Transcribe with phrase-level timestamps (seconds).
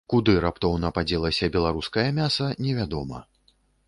[0.11, 3.21] Куды раптоўна падзелася беларускае мяса, невядома.